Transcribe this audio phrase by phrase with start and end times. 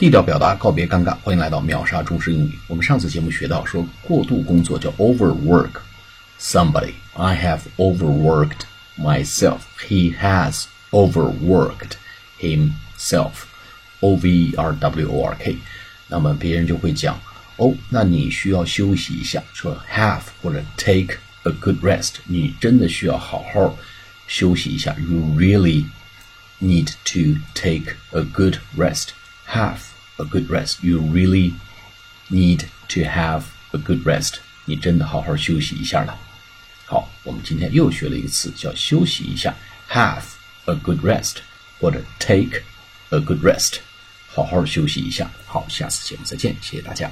[0.00, 1.16] 地道表达，告别尴尬。
[1.22, 2.58] 欢迎来到秒杀中式英语。
[2.66, 5.70] 我们上次节目学到说，过度工作叫 overwork
[6.38, 6.92] somebody.
[7.14, 8.66] I have overworked
[8.98, 9.60] myself.
[9.88, 11.92] He has overworked
[12.38, 13.44] himself.
[14.00, 15.56] O V E R W O R K。
[16.08, 17.18] 那么别人就会讲，
[17.56, 22.16] 哦，那你需要休息一下，说 have 或者 take a good rest。
[22.26, 23.78] 你真的需要好好
[24.26, 24.94] 休息一下。
[24.98, 25.86] You really
[26.60, 29.08] need to take a good rest.
[29.51, 29.79] Have
[30.17, 30.81] a good rest.
[30.81, 31.55] You really
[32.29, 34.35] need to have a good rest.
[34.63, 36.17] 你真的好好休息一下了。
[36.85, 39.53] 好，我们今天又学了一个词，叫休息一下
[39.89, 40.23] ，have
[40.65, 41.37] a good rest
[41.79, 42.61] 或者 take
[43.09, 43.79] a good rest，
[44.29, 45.29] 好好休息一下。
[45.45, 47.11] 好，下次节目再见，谢谢大家。